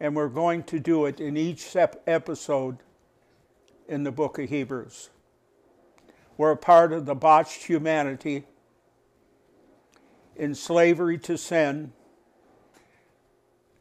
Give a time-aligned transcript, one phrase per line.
[0.00, 2.78] and we're going to do it in each episode
[3.86, 5.10] in the book of Hebrews.
[6.36, 8.42] We're a part of the botched humanity
[10.34, 11.92] in slavery to sin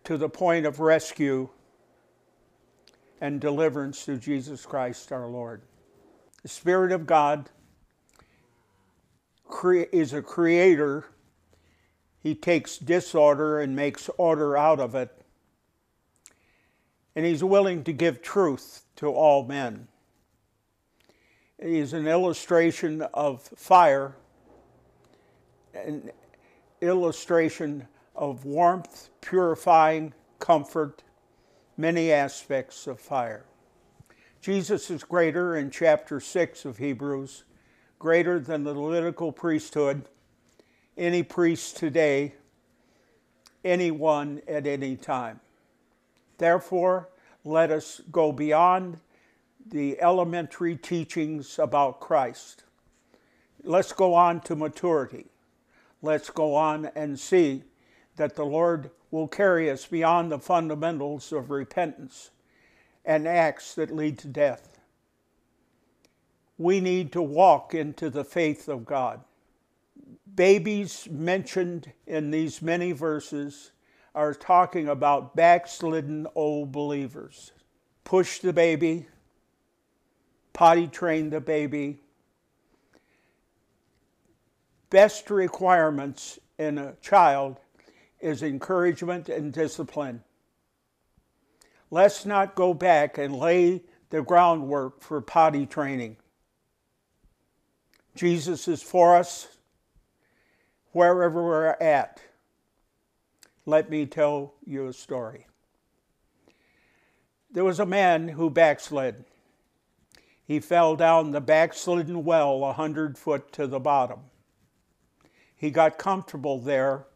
[0.04, 1.50] to the point of rescue
[3.20, 5.64] and deliverance through Jesus Christ our Lord.
[6.44, 7.50] The Spirit of God
[9.92, 11.06] is a creator.
[12.20, 15.12] He takes disorder and makes order out of it.
[17.16, 19.88] And he's willing to give truth to all men.
[21.62, 24.16] He's an illustration of fire,
[25.74, 26.12] an
[26.82, 31.04] illustration of warmth, purifying, comfort,
[31.78, 33.46] many aspects of fire.
[34.42, 37.46] Jesus is greater in chapter 6 of Hebrews
[38.00, 40.04] greater than the Levitical priesthood,
[40.98, 42.34] any priest today,
[43.64, 45.40] anyone at any time.
[46.38, 47.10] Therefore,
[47.44, 49.00] let us go beyond
[49.68, 52.64] the elementary teachings about Christ.
[53.64, 55.26] Let's go on to maturity.
[56.02, 57.64] Let's go on and see
[58.18, 62.30] that the Lord will carry us beyond the fundamentals of repentance
[63.04, 64.75] and acts that lead to death
[66.58, 69.22] we need to walk into the faith of God.
[70.36, 73.72] Babies mentioned in these many verses
[74.14, 77.52] are talking about backslidden old believers.
[78.04, 79.08] Push the baby,
[80.54, 82.00] potty train the baby.
[84.90, 87.60] Best requirements in a child
[88.22, 90.24] is encouragement and discipline.
[91.92, 96.18] Let's not go back and lay the groundwork for potty training.
[98.16, 99.50] Jesus is for us
[100.94, 102.22] wherever we're at.
[103.66, 105.48] Let me tell you a story.
[107.52, 109.26] There was a man who backslid.
[110.46, 114.20] He fell down the backslidden well a hundred foot to the bottom.
[115.56, 117.08] He got comfortable there.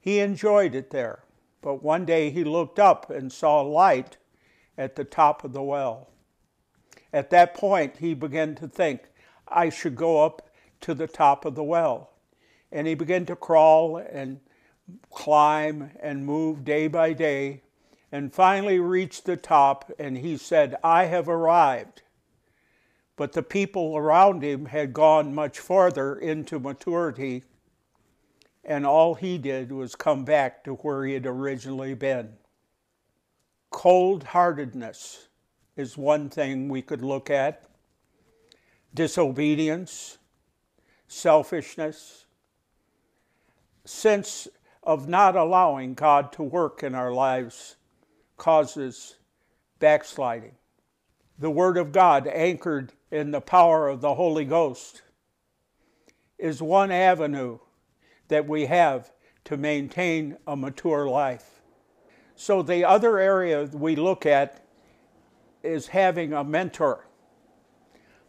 [0.00, 1.24] He enjoyed it there.
[1.60, 4.18] But one day he looked up and saw light
[4.78, 6.10] at the top of the well.
[7.12, 9.00] At that point, he began to think,
[9.48, 10.48] I should go up
[10.82, 12.10] to the top of the well.
[12.72, 14.40] And he began to crawl and
[15.10, 17.62] climb and move day by day
[18.12, 22.02] and finally reached the top and he said, I have arrived.
[23.16, 27.44] But the people around him had gone much farther into maturity,
[28.62, 32.34] and all he did was come back to where he had originally been.
[33.70, 35.28] Cold heartedness
[35.76, 37.64] is one thing we could look at
[38.96, 40.18] disobedience,
[41.06, 42.24] selfishness,
[43.84, 44.48] sense
[44.82, 47.76] of not allowing God to work in our lives
[48.36, 49.16] causes
[49.78, 50.54] backsliding.
[51.38, 55.02] The Word of God, anchored in the power of the Holy Ghost,
[56.38, 57.58] is one avenue
[58.28, 59.12] that we have
[59.44, 61.60] to maintain a mature life.
[62.34, 64.66] So, the other area we look at
[65.62, 67.06] is having a mentor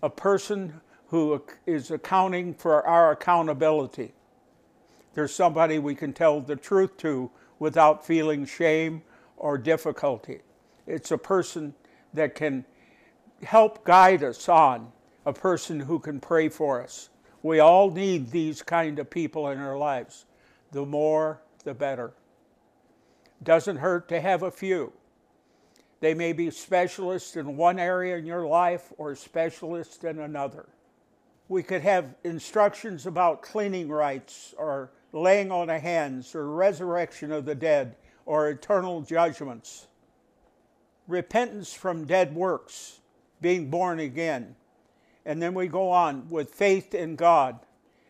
[0.02, 4.14] a person who is accounting for our accountability.
[5.14, 9.02] There's somebody we can tell the truth to without feeling shame
[9.38, 10.42] or difficulty.
[10.86, 11.74] It's a person
[12.14, 12.66] that can
[13.44, 14.92] help guide us on,
[15.26, 17.10] a person who can pray for us.
[17.42, 20.26] We all need these kind of people in our lives.
[20.72, 22.14] The more, the better.
[23.44, 24.92] Doesn't hurt to have a few.
[26.00, 30.68] They may be specialists in one area in your life or specialists in another.
[31.50, 37.46] We could have instructions about cleaning rites or laying on of hands or resurrection of
[37.46, 37.96] the dead
[38.26, 39.88] or eternal judgments.
[41.08, 43.00] Repentance from dead works,
[43.42, 44.56] being born again.
[45.26, 47.60] And then we go on with faith in God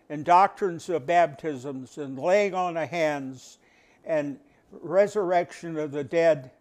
[0.09, 3.59] and doctrines of baptisms and laying on of hands
[4.03, 4.39] and
[4.71, 6.51] resurrection of the dead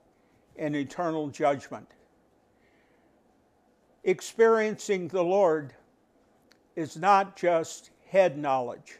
[0.59, 1.89] and eternal judgment.
[4.05, 5.75] Experiencing the Lord
[6.77, 8.99] is not just head knowledge.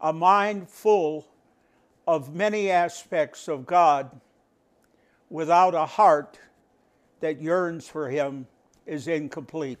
[0.00, 1.26] A mind full
[2.06, 4.20] of many aspects of God
[5.28, 6.38] without a heart
[7.20, 8.46] that yearns for Him
[8.86, 9.78] is incomplete.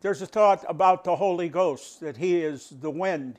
[0.00, 3.38] There's a thought about the Holy Ghost that He is the wind.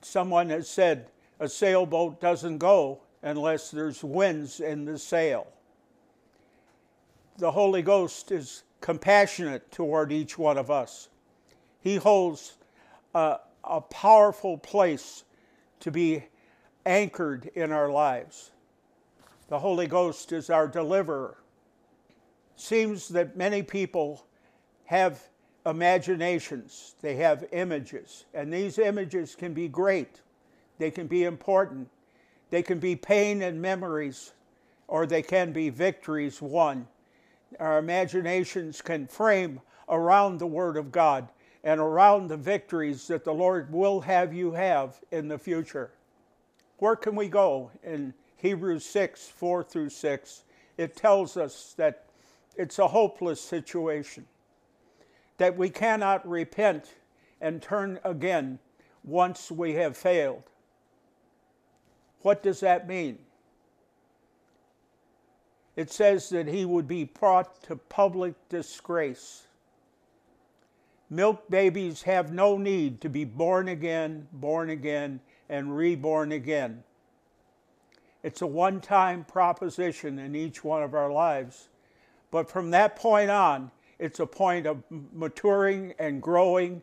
[0.00, 1.08] Someone has said
[1.40, 5.48] a sailboat doesn't go unless there's winds in the sail.
[7.38, 11.08] The Holy Ghost is compassionate toward each one of us.
[11.80, 12.56] He holds
[13.16, 15.24] a, a powerful place
[15.80, 16.22] to be
[16.86, 18.52] anchored in our lives.
[19.48, 21.36] The Holy Ghost is our deliverer.
[22.54, 24.24] Seems that many people
[24.84, 25.20] have
[25.66, 30.20] imaginations, they have images, and these images can be great,
[30.78, 31.88] they can be important,
[32.56, 34.32] they can be pain and memories,
[34.88, 36.88] or they can be victories won.
[37.60, 39.60] Our imaginations can frame
[39.90, 41.28] around the Word of God
[41.62, 45.90] and around the victories that the Lord will have you have in the future.
[46.78, 47.72] Where can we go?
[47.84, 50.44] In Hebrews 6 4 through 6,
[50.78, 52.06] it tells us that
[52.56, 54.24] it's a hopeless situation,
[55.36, 56.86] that we cannot repent
[57.38, 58.60] and turn again
[59.04, 60.44] once we have failed.
[62.22, 63.18] What does that mean?
[65.76, 69.46] It says that he would be brought to public disgrace.
[71.10, 76.82] Milk babies have no need to be born again, born again, and reborn again.
[78.22, 81.68] It's a one time proposition in each one of our lives.
[82.30, 86.82] But from that point on, it's a point of maturing and growing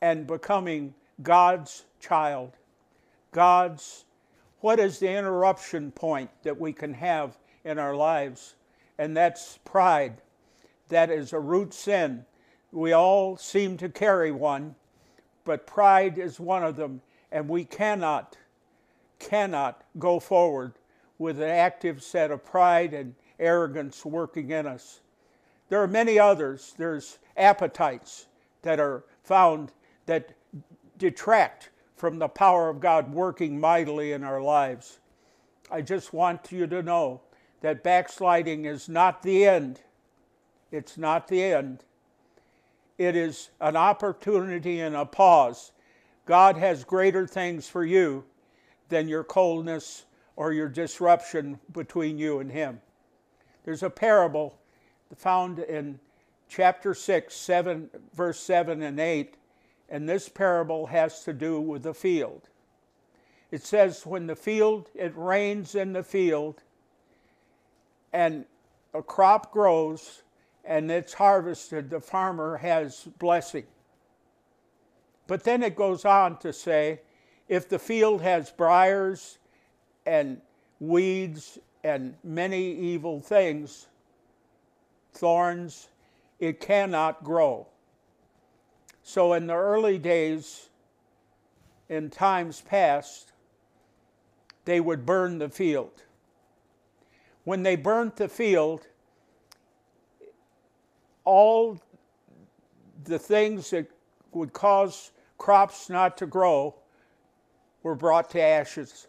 [0.00, 2.52] and becoming God's child,
[3.32, 4.04] God's
[4.60, 8.54] what is the interruption point that we can have in our lives?
[8.98, 10.20] And that's pride.
[10.88, 12.24] That is a root sin.
[12.72, 14.74] We all seem to carry one,
[15.44, 17.00] but pride is one of them,
[17.30, 18.36] and we cannot,
[19.18, 20.74] cannot go forward
[21.18, 25.00] with an active set of pride and arrogance working in us.
[25.68, 26.74] There are many others.
[26.76, 28.26] There's appetites
[28.62, 29.72] that are found
[30.06, 30.32] that
[30.96, 35.00] detract from the power of God working mightily in our lives.
[35.70, 37.20] I just want you to know
[37.60, 39.80] that backsliding is not the end.
[40.70, 41.84] It's not the end.
[42.98, 45.72] It is an opportunity and a pause.
[46.24, 48.24] God has greater things for you
[48.88, 50.04] than your coldness
[50.36, 52.80] or your disruption between you and Him.
[53.64, 54.58] There's a parable
[55.16, 55.98] found in
[56.48, 59.37] chapter 6, 7, verse 7 and 8
[59.88, 62.48] and this parable has to do with the field.
[63.50, 66.62] It says, when the field, it rains in the field,
[68.12, 68.44] and
[68.94, 70.22] a crop grows
[70.64, 73.64] and it's harvested, the farmer has blessing.
[75.26, 77.00] But then it goes on to say,
[77.48, 79.38] if the field has briars
[80.04, 80.42] and
[80.78, 83.86] weeds and many evil things,
[85.14, 85.88] thorns,
[86.38, 87.66] it cannot grow.
[89.10, 90.68] So, in the early days,
[91.88, 93.32] in times past,
[94.66, 96.02] they would burn the field.
[97.44, 98.86] When they burnt the field,
[101.24, 101.80] all
[103.04, 103.90] the things that
[104.32, 106.74] would cause crops not to grow
[107.82, 109.06] were brought to ashes.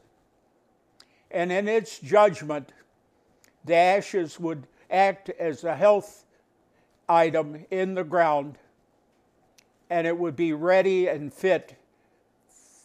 [1.29, 2.71] And in its judgment,
[3.65, 6.23] the ashes would act as a health
[7.09, 8.57] item in the ground
[9.89, 11.75] and it would be ready and fit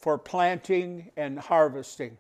[0.01, 2.17] for planting and harvesting.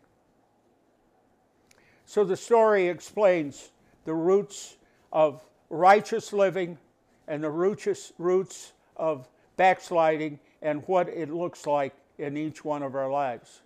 [2.06, 3.70] So the story explains
[4.04, 4.76] the roots
[5.12, 6.78] of righteous living
[7.26, 13.10] and the roots, of backsliding and what it looks like in each one of our
[13.10, 13.62] lives.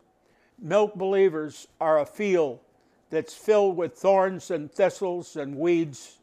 [0.58, 2.60] Milk believers are a field
[3.10, 6.17] that's filled with thorns and thistles and weeds.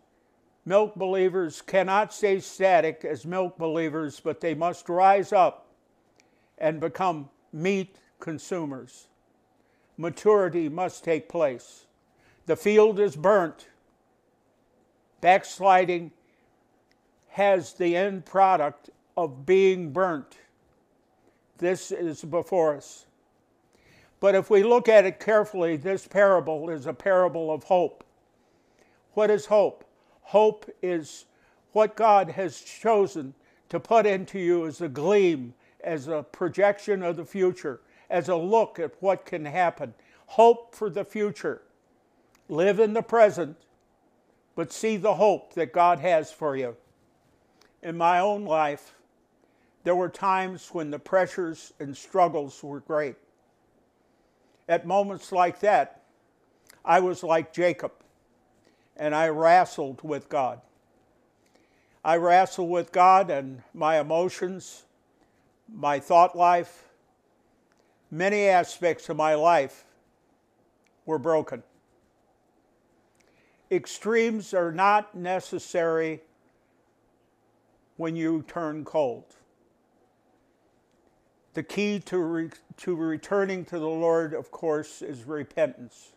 [0.65, 5.67] Milk believers cannot stay static as milk believers, but they must rise up
[6.57, 9.07] and become meat consumers.
[9.97, 11.85] Maturity must take place.
[12.47, 13.67] The field is burnt.
[15.21, 16.11] Backsliding
[17.29, 20.37] has the end product of being burnt.
[21.59, 23.05] This is before us.
[24.19, 28.03] But if we look at it carefully, this parable is a parable of hope.
[29.13, 29.84] What is hope?
[30.25, 31.25] Hope is
[31.71, 33.35] what God has chosen
[33.69, 35.53] to put into you as a gleam,
[35.83, 37.79] as a projection of the future,
[38.09, 39.93] as a look at what can happen.
[40.25, 41.61] Hope for the future.
[42.49, 43.55] Live in the present,
[44.55, 46.75] but see the hope that God has for you.
[47.83, 48.95] In my own life,
[49.83, 53.15] there were times when the pressures and struggles were great.
[54.67, 56.01] At moments like that,
[56.83, 57.91] I was like Jacob
[58.97, 60.61] and I wrestled with God.
[62.03, 64.83] I wrestled with God and my emotions,
[65.73, 66.89] my thought life,
[68.11, 69.85] many aspects of my life
[71.05, 71.63] were broken.
[73.71, 76.21] Extremes are not necessary
[77.97, 79.35] when you turn cold
[81.55, 86.11] the key to, re- to returning to the Lord, of course, is repentance.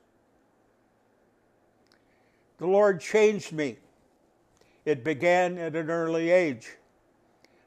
[2.59, 3.79] The Lord changed me.
[4.85, 6.77] It began at an early age.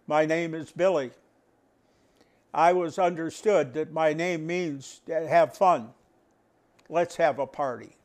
[0.06, 1.12] My name is Billy.
[2.54, 5.90] I was understood that my name means have fun.
[6.90, 7.96] Let's have a party.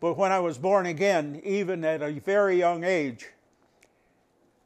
[0.00, 3.28] But when I was born again, even at a very young age,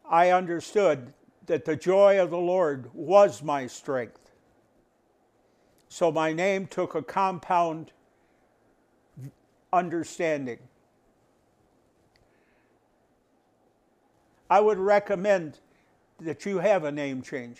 [0.08, 1.12] I understood
[1.46, 4.30] that the joy of the Lord was my strength.
[5.88, 7.90] So my name took a compound
[9.72, 10.58] understanding.
[14.54, 15.58] I would recommend
[16.20, 17.58] that you have a name change,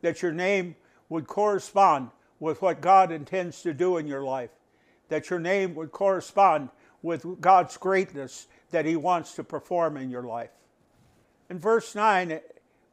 [0.00, 0.74] that your name
[1.10, 2.08] would correspond
[2.40, 4.48] with what God intends to do in your life,
[5.10, 6.70] that your name would correspond
[7.02, 10.48] with God's greatness that He wants to perform in your life.
[11.50, 12.40] In verse 9,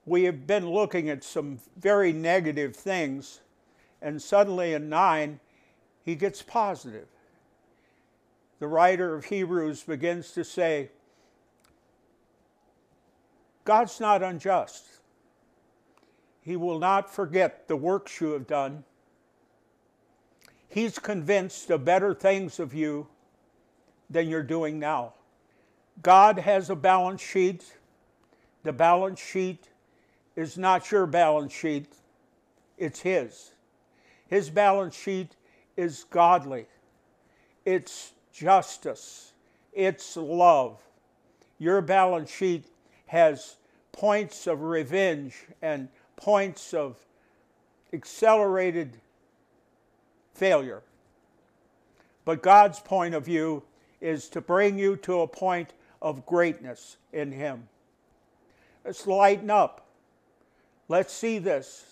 [0.06, 3.40] we have been looking at some very negative things,
[4.02, 5.40] and suddenly in 9,
[6.04, 7.08] he gets positive.
[8.60, 10.90] The writer of Hebrews begins to say,
[13.66, 14.86] God's not unjust.
[16.42, 18.84] He will not forget the works you have done.
[20.68, 23.08] He's convinced of better things of you
[24.10, 25.14] than you're doing now.
[26.02, 27.78] God has a balance sheet.
[28.64, 29.70] The balance sheet
[30.36, 31.88] is not your balance sheet,
[32.78, 33.52] it's His.
[34.28, 35.36] His balance sheet
[35.78, 36.66] is godly,
[37.66, 39.34] it's justice,
[39.74, 40.82] it's love.
[41.60, 42.66] Your balance sheet
[43.14, 43.58] has
[43.92, 46.98] points of revenge and points of
[47.94, 48.98] accelerated
[50.34, 50.82] failure.
[52.26, 53.62] But God's point of view
[54.02, 57.68] is to bring you to a point of greatness in Him.
[58.84, 59.86] Let's lighten up.
[60.88, 61.86] Let's see this.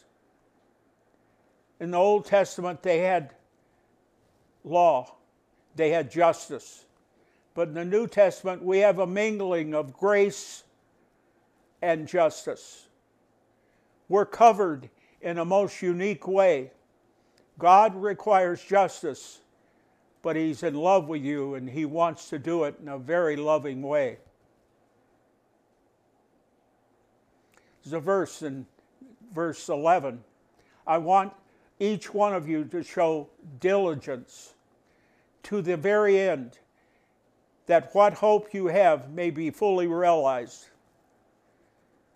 [1.79, 3.35] In the Old Testament, they had
[4.63, 5.13] law,
[5.75, 6.85] they had justice.
[7.53, 10.63] But in the New Testament, we have a mingling of grace
[11.81, 12.87] and justice.
[14.09, 14.89] We're covered
[15.21, 16.71] in a most unique way.
[17.57, 19.41] God requires justice,
[20.21, 23.35] but He's in love with you and He wants to do it in a very
[23.35, 24.17] loving way.
[27.83, 28.65] There's a verse in
[29.33, 30.23] verse 11.
[30.85, 31.33] I want
[31.79, 34.53] each one of you to show diligence
[35.43, 36.59] to the very end,
[37.65, 40.67] that what hope you have may be fully realized.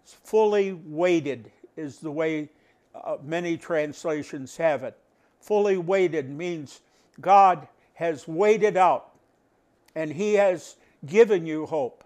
[0.06, 2.50] Fully weighted is the way
[2.94, 4.98] uh, many translations have it.
[5.40, 6.82] Fully weighted means
[7.22, 9.12] God has weighed out
[9.96, 12.04] and He has given you hope.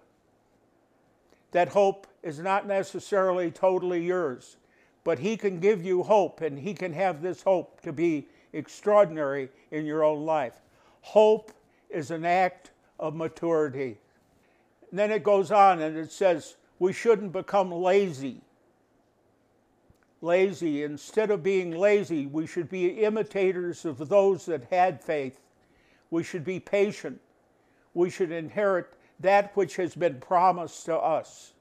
[1.52, 4.58] That hope is not necessarily totally yours
[5.04, 9.50] but He can give you hope, and He can have this hope to be extraordinary
[9.72, 10.54] in your own life.
[11.02, 11.52] Hope
[11.90, 13.98] is an act of maturity.
[14.90, 18.42] And then it goes on and it says, we shouldn't become lazy.
[20.22, 20.84] Lazy.
[20.84, 25.40] Instead of being lazy, we should be imitators of those that had faith.
[26.10, 27.20] We should be patient.
[27.94, 28.88] We should inherit
[29.20, 31.54] that which has been promised to us.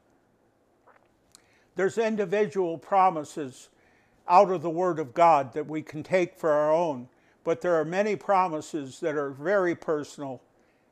[1.75, 3.69] There's individual promises
[4.29, 7.09] out of the Word of God that we can take for our own,
[7.45, 10.43] but there are many promises that are very personal.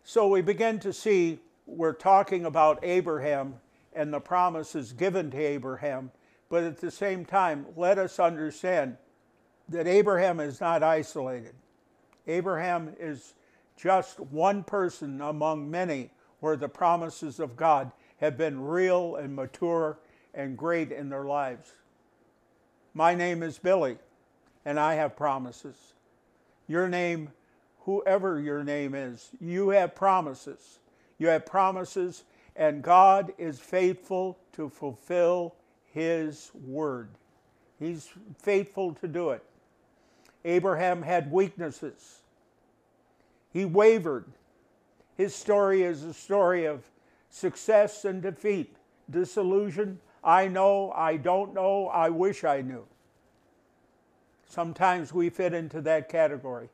[0.05, 3.55] So we begin to see we're talking about Abraham
[3.97, 6.13] and the promises given to Abraham,
[6.49, 8.97] but at the same time, let us understand
[9.69, 11.55] that Abraham is not isolated.
[12.29, 13.35] Abraham is
[13.77, 16.11] just one person among many
[16.41, 19.99] where the promises of God have been real and mature
[20.35, 21.73] and great in their lives.
[22.95, 23.97] My name is Billy,
[24.65, 25.77] and I have promises.
[26.69, 27.31] Your name,
[27.81, 30.79] whoever your name is, you have promises.
[31.19, 32.25] You have promises,
[32.57, 35.55] and God is faithful to fulfill
[35.93, 37.11] His word.
[37.79, 38.09] He's
[38.39, 39.45] faithful to do it.
[40.45, 42.21] Abraham had weaknesses.
[43.53, 44.25] He wavered.
[45.17, 46.85] His story is a story of
[47.31, 48.77] success and defeat,
[49.11, 49.99] disillusion.
[50.23, 52.85] I know, I don't know, I wish I knew.
[54.47, 56.69] Sometimes we fit into that category.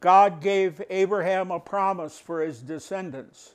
[0.00, 3.54] God gave Abraham a promise for his descendants.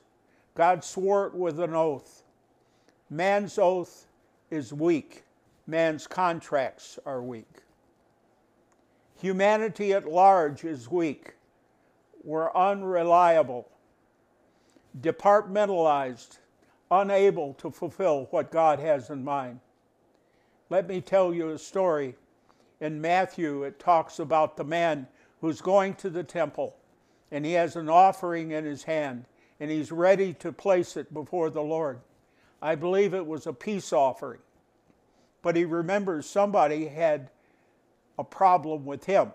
[0.55, 2.23] God swore it with an oath.
[3.09, 4.07] Man's oath
[4.49, 5.23] is weak,
[5.65, 7.61] man's contracts are weak.
[9.19, 11.33] Humanity at large is weak.
[12.23, 13.67] We're unreliable,
[14.99, 16.39] departmentalized,
[16.91, 19.59] unable to fulfill what God has in mind.
[20.69, 22.15] Let me tell you a story.
[22.79, 25.07] In Matthew, it talks about the man
[25.41, 26.75] who's going to the temple
[27.31, 29.25] and he has an offering in his hand
[29.63, 32.01] and he's ready to place it before the Lord.
[32.61, 34.41] I believe it was a peace offering.
[35.41, 37.29] But he remembers somebody had
[38.19, 39.31] a problem with him.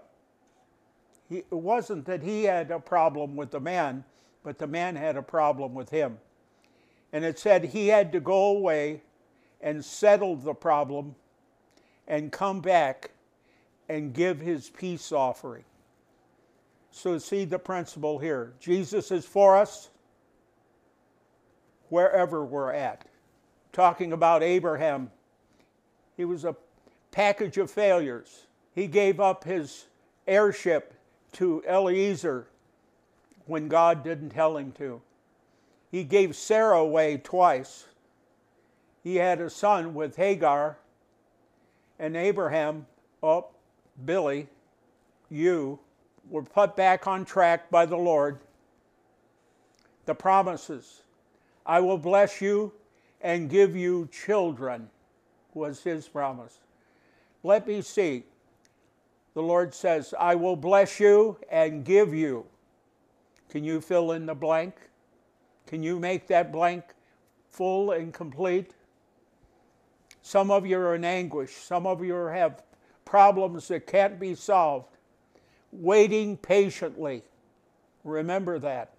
[1.30, 4.04] He, it wasn't that he had a problem with the man,
[4.42, 6.18] but the man had a problem with him.
[7.10, 9.00] And it said he had to go away
[9.62, 11.14] and settle the problem
[12.06, 13.12] and come back
[13.88, 15.64] and give his peace offering.
[16.90, 19.88] So, see the principle here Jesus is for us
[21.88, 23.06] wherever we're at.
[23.72, 25.10] Talking about Abraham,
[26.16, 26.56] he was a
[27.10, 28.46] package of failures.
[28.74, 29.86] He gave up his
[30.26, 30.94] heirship
[31.32, 32.46] to Eliezer
[33.46, 35.00] when God didn't tell him to.
[35.90, 37.86] He gave Sarah away twice.
[39.02, 40.78] He had a son with Hagar,
[41.98, 42.86] and Abraham,
[43.22, 43.46] oh,
[44.04, 44.48] Billy,
[45.30, 45.78] you
[46.30, 48.38] were put back on track by the Lord.
[50.04, 51.02] The promises
[51.68, 52.72] I will bless you
[53.20, 54.88] and give you children,
[55.52, 56.60] was his promise.
[57.42, 58.24] Let me see.
[59.34, 62.46] The Lord says, I will bless you and give you.
[63.50, 64.74] Can you fill in the blank?
[65.66, 66.84] Can you make that blank
[67.50, 68.72] full and complete?
[70.22, 71.52] Some of you are in anguish.
[71.52, 72.62] Some of you have
[73.04, 74.96] problems that can't be solved.
[75.70, 77.22] Waiting patiently.
[78.04, 78.94] Remember that.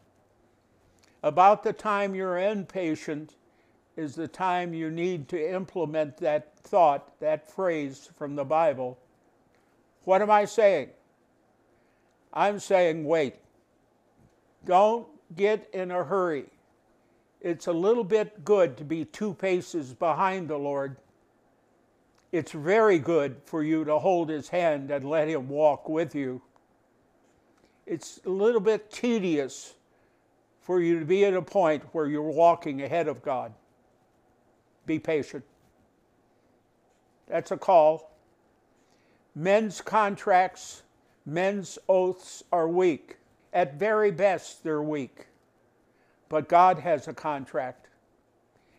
[1.21, 3.35] About the time you're impatient
[3.97, 8.97] is the time you need to implement that thought, that phrase from the Bible.
[10.05, 10.89] What am I saying?
[12.33, 13.35] I'm saying wait.
[14.65, 16.45] Don't get in a hurry.
[17.41, 20.97] It's a little bit good to be two paces behind the Lord.
[22.31, 26.41] It's very good for you to hold his hand and let him walk with you.
[27.85, 29.73] It's a little bit tedious
[30.61, 33.53] for you to be at a point where you're walking ahead of God.
[34.85, 35.43] Be patient.
[37.27, 38.11] That's a call.
[39.35, 40.83] Men's contracts,
[41.25, 43.17] men's oaths are weak.
[43.53, 45.27] At very best, they're weak.
[46.27, 47.87] But God has a contract.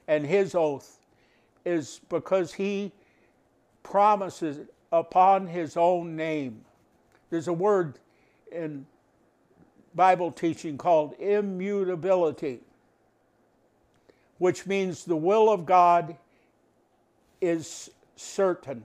[0.07, 0.99] And his oath
[1.65, 2.93] is because he
[3.83, 6.65] promises upon his own name.
[7.31, 7.99] There's a word
[8.51, 8.87] in
[9.95, 12.61] Bible teaching called immutability,
[14.39, 16.17] which means the will of God
[17.41, 18.85] is certain.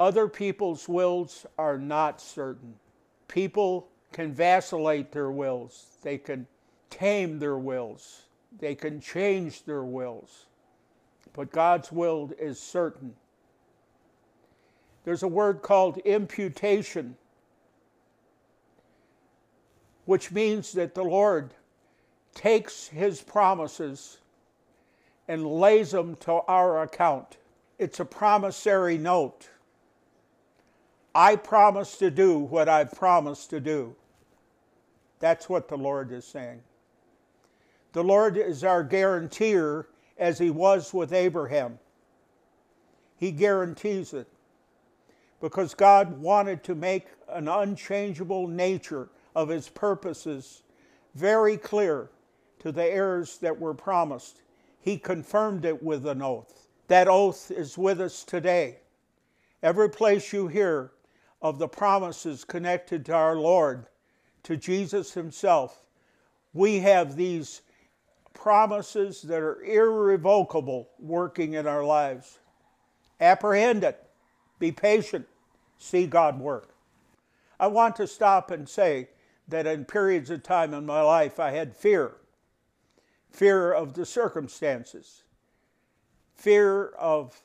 [0.00, 2.74] Other people's wills are not certain.
[3.28, 6.46] People can vacillate their wills, they can
[6.90, 8.22] tame their wills,
[8.58, 10.46] they can change their wills.
[11.32, 13.14] But God's will is certain.
[15.04, 17.16] There's a word called imputation
[20.04, 21.54] which means that the Lord
[22.34, 24.18] takes his promises
[25.28, 27.38] and lays them to our account.
[27.78, 29.48] It's a promissory note.
[31.14, 33.94] I promise to do what I've promised to do.
[35.20, 36.60] That's what the Lord is saying.
[37.92, 39.88] The Lord is our guarantor
[40.18, 41.78] as he was with Abraham.
[43.16, 44.26] He guarantees it
[45.40, 50.62] because God wanted to make an unchangeable nature of His purposes
[51.14, 52.10] very clear
[52.60, 54.40] to the heirs that were promised.
[54.80, 56.66] He confirmed it with an oath.
[56.88, 58.78] That oath is with us today.
[59.62, 60.92] Every place you hear
[61.40, 63.86] of the promises connected to our Lord,
[64.42, 65.84] to Jesus Himself,
[66.52, 67.62] we have these
[68.34, 72.38] promises that are irrevocable working in our lives.
[73.20, 74.02] Apprehend it,
[74.58, 75.26] be patient,
[75.78, 76.74] see God work.
[77.58, 79.08] I want to stop and say
[79.48, 82.16] that in periods of time in my life I had fear
[83.34, 85.24] fear of the circumstances,
[86.36, 87.42] fear of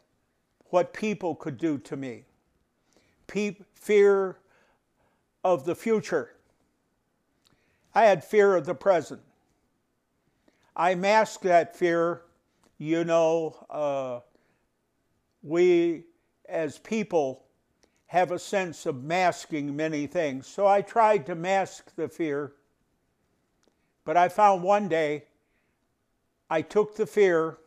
[0.65, 2.25] what people could do to me,
[3.73, 4.37] fear
[5.43, 6.35] of the future.
[7.95, 9.21] I had fear of the present.
[10.75, 12.21] I masked that fear.
[12.77, 14.19] You know, uh,
[15.41, 16.03] we
[16.47, 17.45] as people
[18.09, 20.47] have a sense of masking many things.
[20.47, 22.53] So I tried to mask the fear.
[24.03, 25.25] But I found one day
[26.49, 27.57] I took the fear,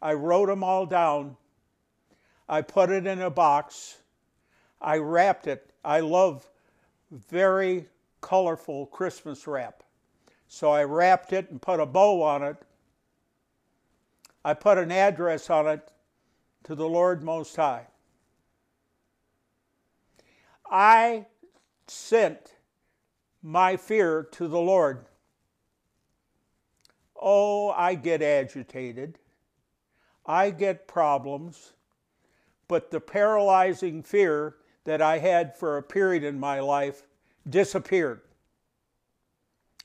[0.00, 1.36] I wrote them all down,
[2.48, 3.96] I put it in a box,
[4.80, 5.68] I wrapped it.
[5.84, 6.48] I love
[7.10, 7.86] very
[8.20, 9.82] colorful Christmas wrap.
[10.46, 12.56] So I wrapped it and put a bow on it.
[14.44, 15.90] I put an address on it
[16.62, 17.88] to the Lord Most High.
[20.70, 21.26] I
[21.86, 22.54] sent
[23.42, 25.06] my fear to the Lord.
[27.20, 29.18] Oh, I get agitated.
[30.26, 31.72] I get problems.
[32.68, 37.06] But the paralyzing fear that I had for a period in my life
[37.48, 38.20] disappeared.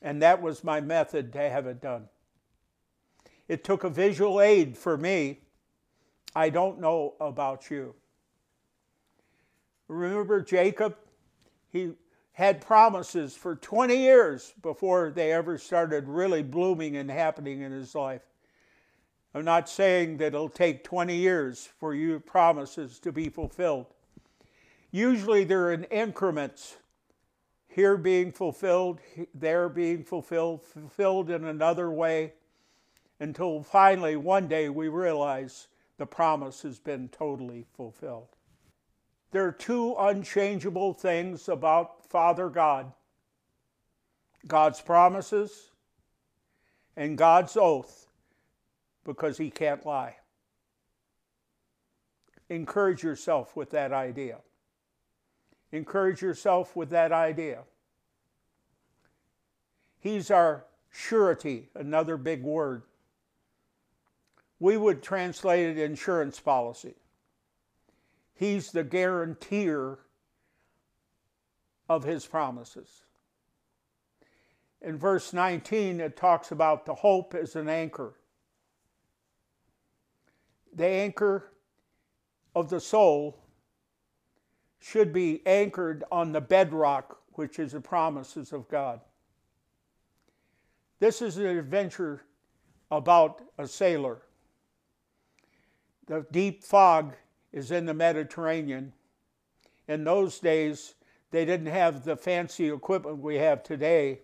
[0.01, 2.07] And that was my method to have it done.
[3.47, 5.39] It took a visual aid for me.
[6.35, 7.95] I don't know about you.
[9.89, 10.95] Remember Jacob?
[11.71, 11.91] He
[12.34, 17.93] had promises for 20 years before they ever started really blooming and happening in his
[17.95, 18.21] life.
[19.34, 23.88] I'm not saying that it'll take 20 years for your promises to be fulfilled.
[24.91, 26.78] Usually they're in increments
[27.67, 28.99] here being fulfilled,
[29.34, 32.34] there being fulfilled, fulfilled in another way,
[33.19, 38.30] until finally one day we realize the promise has been totally fulfilled.
[39.31, 42.91] There are two unchangeable things about Father God
[44.47, 45.71] God's promises
[46.95, 48.07] and God's oath,
[49.03, 50.15] because He can't lie.
[52.49, 54.37] Encourage yourself with that idea.
[55.71, 57.59] Encourage yourself with that idea.
[59.99, 62.83] He's our surety, another big word.
[64.59, 66.95] We would translate it insurance policy.
[68.39, 69.99] He's the guarantor
[71.89, 73.04] of his promises.
[74.82, 78.13] In verse 19, it talks about the hope as an anchor.
[80.73, 81.52] The anchor
[82.56, 83.43] of the soul
[84.80, 89.02] should be anchored on the bedrock, which is the promises of God.
[91.02, 92.23] This is an adventure
[92.89, 94.21] about a sailor.
[96.08, 97.15] The deep fog
[97.51, 98.93] is in the Mediterranean.
[99.88, 100.95] In those days,
[101.31, 104.21] they didn't have the fancy equipment we have today.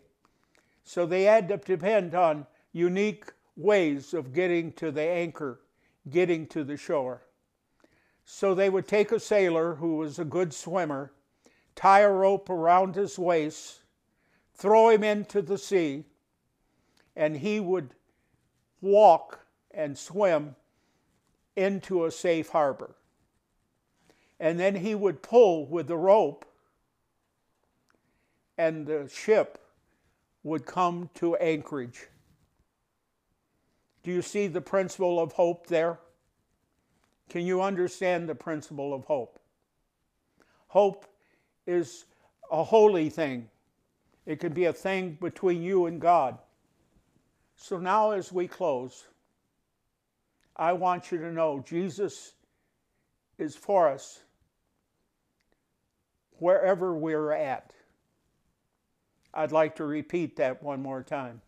[0.84, 5.62] So they had to depend on unique ways of getting to the anchor,
[6.10, 7.22] getting to the shore.
[8.26, 11.12] So they would take a sailor who was a good swimmer,
[11.76, 13.82] tie a rope around his waist,
[14.54, 16.06] throw him into the sea,
[17.16, 17.94] and he would
[18.82, 19.40] walk
[19.72, 20.56] and swim
[21.56, 22.96] into a safe harbor.
[24.46, 26.46] And then he would pull with the rope,
[28.60, 29.58] and the ship
[30.44, 32.06] would come to anchorage.
[34.04, 35.98] Do you see the principle of hope there?
[37.28, 39.40] Can you understand the principle of hope?
[40.68, 41.08] Hope
[41.66, 42.06] is
[42.52, 43.50] a holy thing,
[44.28, 46.38] it can be a thing between you and God.
[47.56, 49.06] So now, as we close,
[50.56, 52.34] I want you to know Jesus
[53.40, 54.20] is for us
[56.40, 57.74] wherever we're at.
[59.34, 61.42] I'd like to repeat that one more time.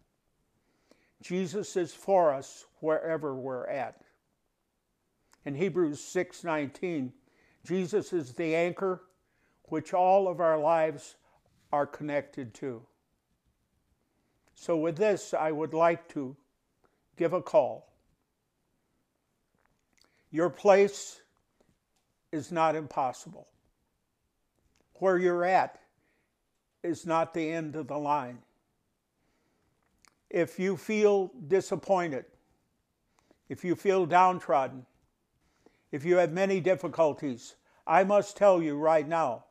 [1.21, 4.02] Jesus is for us wherever we're at.
[5.45, 7.13] In Hebrews 6:19,
[7.63, 9.02] Jesus is the anchor
[9.63, 11.15] which all of our lives
[11.71, 12.86] are connected to.
[14.56, 16.36] So with this, I would like to
[17.15, 17.93] give a call.
[20.32, 21.21] Your place
[22.32, 23.47] is not impossible.
[24.99, 25.79] Where you're at
[26.83, 28.39] is not the end of the line.
[30.29, 32.25] If you feel disappointed,
[33.49, 34.86] if you feel downtrodden,
[35.91, 37.55] if you have many difficulties,
[37.86, 39.45] I must tell you right now,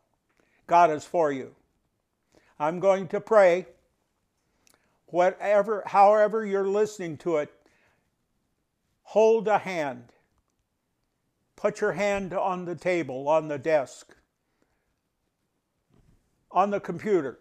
[0.67, 1.55] God is for you.
[2.59, 3.67] I'm going to pray.
[5.07, 7.53] Whatever, however you're listening to it,
[9.03, 10.13] hold a hand.
[11.55, 14.15] Put your hand on the table, on the desk,
[16.57, 17.39] on the computer.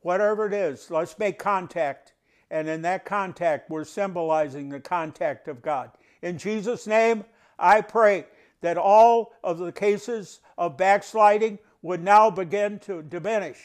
[0.00, 2.14] Whatever it is, let's make contact.
[2.50, 5.90] And in that contact, we're symbolizing the contact of God.
[6.22, 7.24] In Jesus' name,
[7.58, 8.24] I pray
[8.62, 13.58] that all of the cases of backsliding would now begin to diminish,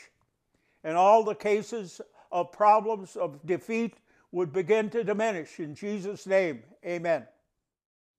[0.83, 1.99] and all the cases
[2.31, 3.95] of problems of defeat
[4.31, 5.59] would begin to diminish.
[5.59, 7.25] In Jesus' name, amen.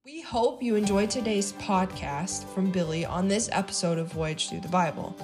[0.05, 4.69] We hope you enjoyed today's podcast from Billy on this episode of Voyage Through the
[4.69, 5.17] Bible.